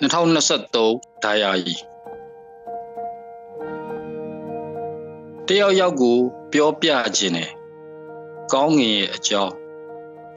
[0.00, 1.82] 2023ဒါယာကြီး
[5.46, 6.16] တယောက်ယောက်ကို
[6.52, 7.50] ပြောပြခြင်းနဲ့
[8.52, 9.52] ကောင်းငင်ရဲ့အကြောင်း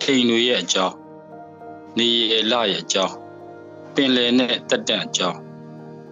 [0.02, 0.96] ထိန်တွေရဲ့အကြောင်း
[1.98, 3.16] နေရလရဲ့အကြောင်း
[3.94, 5.40] ပင်လယ်နဲ့တက်တန့်အကြောင်း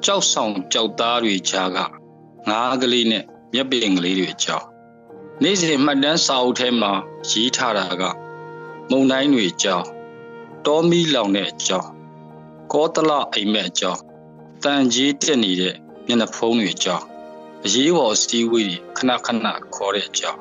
[0.06, 1.78] ကြောက်ဆောင်ကြောက်သားတွေခြားက
[2.50, 3.24] ငါးကလေးနဲ့
[3.54, 4.68] မြက်ပင်ကလေးတွေအကြောင်း
[5.42, 6.92] နေ့စဉ်မှတ်တမ်းစာအုပ်ထဲမှာ
[7.30, 8.04] ရေးထားတာက
[8.90, 9.88] မုံတိုင်းတွေအကြောင်း
[10.66, 11.90] တောမီလောင်တဲ့အကြောင်း
[12.76, 14.02] ကောတလအိမ်မက်အကြောင်း
[14.64, 17.06] တန်ကြီးတက်နေတဲ့မျက်နှာဖုံးတွေအကြောင်း
[17.66, 20.40] အရေးပေါ်အစည်းအဝေးတွေခဏခဏခေါ်တဲ့အကြောင်း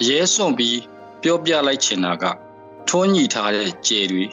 [0.00, 0.80] အရေးစွန့်ပြီး
[1.22, 2.24] ပြောပြလိုက်ချင်တာက
[2.88, 4.24] ထွန်းညီထားတဲ့ကြယ်တွေ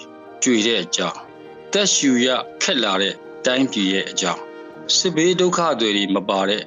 [0.43, 1.19] ကြွေတဲ့အကြောင်း
[1.73, 2.27] တက်ရှူရ
[2.61, 3.13] ခက်လာတဲ့
[3.45, 4.41] တိုင်းပြည်ရဲ့အကြောင်း
[4.97, 6.63] စစ်ဘေးဒုက္ခတွေမပါတဲ့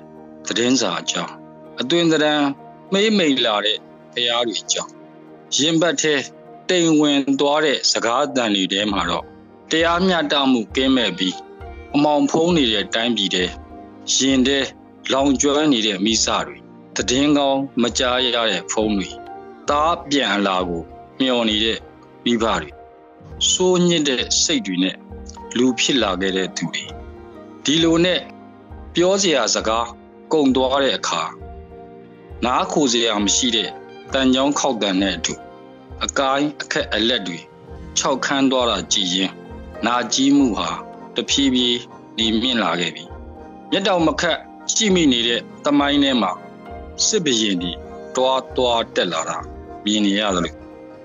[0.47, 1.33] သတင်းစာအကြောင်း
[1.81, 2.45] အသွင်သဏ္ဍာန်
[2.93, 3.79] မေးမိန်လာတဲ့
[4.15, 4.93] ဖျားတွေအကြောင်း
[5.59, 6.15] ရင်ဘတ်ထဲ
[6.69, 9.32] တိမ်ဝင်သွားတဲ့စကားအတန်တွေထဲမှာတော့
[9.71, 11.37] တရားမျှတမှုကင်းမဲ့ပြီး
[11.95, 13.51] အမောင်ဖုံးနေတဲ့တိုင်းပြည်တဲ့
[14.15, 14.65] ရင်တဲ့
[15.13, 16.57] လောင်ကျွမ်းနေတဲ့မိစတွေ
[17.09, 19.09] တည်င်းကောင်းမကြားရတဲ့ဖုံးတွေ
[19.69, 20.83] တားပြန်လာကို
[21.21, 21.79] မျောနေတဲ့
[22.25, 22.71] မိဘတွေ
[23.51, 24.97] စိုးညစ်တဲ့စိတ်တွေနဲ့
[25.57, 26.85] လူဖြစ်လာခဲ့တဲ့သူတွေ
[27.65, 28.21] ဒီလိုနဲ့
[28.95, 29.89] ပြောစရာစကား
[30.33, 31.23] ကုံသွားတဲ့အခါ
[32.45, 33.71] နားခိုစရာမရှိတဲ့
[34.13, 35.35] တန်ကြောင်းခောက်တန်တဲ့အတူ
[36.05, 37.39] အကိုင်းအခက်အလက်တွေ
[37.99, 39.33] ခြောက်ခမ်းသွားတာကြည်ရင်
[39.87, 40.71] နာကြီးမှုဟာ
[41.17, 41.79] တဖြည်းဖြည်း
[42.19, 43.05] နေမြင့်လာခဲ့ပြီ
[43.71, 44.39] မျက်တောင်မခတ်
[44.73, 46.33] ရှိမိနေတဲ့တမိုင်းထဲမှာ
[47.07, 47.73] စစ်ဘရင်ဒီ
[48.17, 49.39] တွားတွားတက်လာတာ
[49.85, 50.57] မြင်နေရတယ်လို့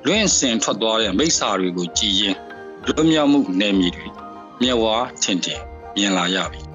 [0.05, 2.35] လွင့်စင်ထွက်သွားတဲ့မိစ္ဆာတွေကိုကြည်ရင်
[2.85, 4.07] လွတ်မြောက်မှုနယ်မြေတွေ
[4.61, 5.61] မျက်ဝါးထင်ထင်
[5.95, 6.66] မြင်လာရပြီ